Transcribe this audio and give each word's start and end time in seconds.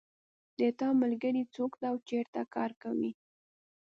د 0.59 0.61
تا 0.79 0.87
ملګری 1.01 1.43
څوک 1.55 1.71
ده 1.81 1.85
او 1.91 1.95
چېرته 2.09 2.41
کار 2.55 2.71
کوي 2.83 3.11